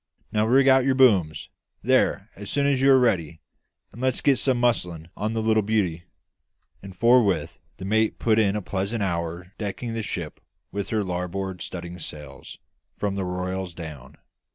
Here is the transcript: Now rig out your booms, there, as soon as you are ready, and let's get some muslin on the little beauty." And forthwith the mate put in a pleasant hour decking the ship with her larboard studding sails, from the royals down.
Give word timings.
Now 0.31 0.47
rig 0.47 0.67
out 0.67 0.83
your 0.83 0.95
booms, 0.95 1.49
there, 1.83 2.31
as 2.35 2.49
soon 2.49 2.65
as 2.65 2.81
you 2.81 2.91
are 2.91 2.97
ready, 2.97 3.39
and 3.91 4.01
let's 4.01 4.21
get 4.21 4.37
some 4.39 4.59
muslin 4.59 5.09
on 5.15 5.33
the 5.33 5.43
little 5.43 5.61
beauty." 5.61 6.05
And 6.81 6.97
forthwith 6.97 7.59
the 7.77 7.85
mate 7.85 8.17
put 8.17 8.39
in 8.39 8.55
a 8.55 8.63
pleasant 8.63 9.03
hour 9.03 9.53
decking 9.59 9.93
the 9.93 10.01
ship 10.01 10.39
with 10.71 10.89
her 10.89 11.03
larboard 11.03 11.61
studding 11.61 11.99
sails, 11.99 12.57
from 12.97 13.13
the 13.13 13.25
royals 13.25 13.75
down. 13.75 14.17